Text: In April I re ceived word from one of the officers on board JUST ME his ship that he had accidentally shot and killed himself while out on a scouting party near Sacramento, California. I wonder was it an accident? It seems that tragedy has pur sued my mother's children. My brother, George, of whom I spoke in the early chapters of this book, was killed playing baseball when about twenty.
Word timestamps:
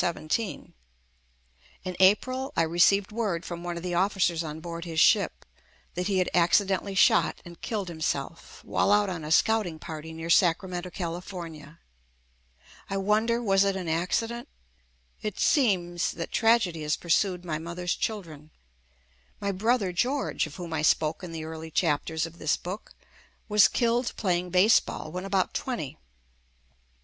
In 0.01 0.73
April 1.99 2.53
I 2.57 2.63
re 2.63 2.79
ceived 2.79 3.11
word 3.11 3.45
from 3.45 3.63
one 3.63 3.77
of 3.77 3.83
the 3.83 3.93
officers 3.93 4.43
on 4.43 4.59
board 4.59 4.81
JUST 4.85 4.87
ME 4.87 4.91
his 4.93 4.99
ship 4.99 5.45
that 5.93 6.07
he 6.07 6.17
had 6.17 6.27
accidentally 6.33 6.95
shot 6.95 7.39
and 7.45 7.61
killed 7.61 7.87
himself 7.87 8.63
while 8.65 8.91
out 8.91 9.11
on 9.11 9.23
a 9.23 9.29
scouting 9.31 9.77
party 9.77 10.11
near 10.11 10.31
Sacramento, 10.31 10.89
California. 10.89 11.77
I 12.89 12.97
wonder 12.97 13.43
was 13.43 13.63
it 13.63 13.75
an 13.75 13.87
accident? 13.87 14.47
It 15.21 15.39
seems 15.39 16.09
that 16.13 16.31
tragedy 16.31 16.81
has 16.81 16.95
pur 16.97 17.09
sued 17.09 17.45
my 17.45 17.59
mother's 17.59 17.93
children. 17.95 18.49
My 19.39 19.51
brother, 19.51 19.91
George, 19.93 20.47
of 20.47 20.55
whom 20.55 20.73
I 20.73 20.81
spoke 20.81 21.23
in 21.23 21.31
the 21.31 21.43
early 21.43 21.69
chapters 21.69 22.25
of 22.25 22.39
this 22.39 22.57
book, 22.57 22.95
was 23.47 23.67
killed 23.67 24.13
playing 24.17 24.49
baseball 24.49 25.11
when 25.11 25.25
about 25.25 25.53
twenty. 25.53 25.99